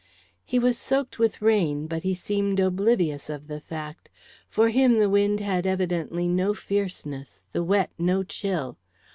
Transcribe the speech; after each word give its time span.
He 0.43 0.57
was 0.57 0.79
soaked 0.79 1.19
with 1.19 1.37
the 1.37 1.45
rain, 1.45 1.85
but 1.85 2.01
he 2.01 2.15
seemed 2.15 2.59
oblivious 2.59 3.29
of 3.29 3.45
the 3.47 3.59
fact. 3.61 4.09
For 4.49 4.69
him 4.69 4.95
the 4.95 5.11
wind 5.11 5.41
had 5.41 5.67
evidently 5.67 6.27
no 6.27 6.55
fierceness, 6.55 7.43
the 7.51 7.63
wet 7.63 7.91
no 7.99 8.23
chill. 8.23 8.79